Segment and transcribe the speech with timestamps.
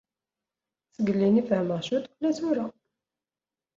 [0.95, 2.65] Sgellin i fehmeɣ cwiṭ wala tura.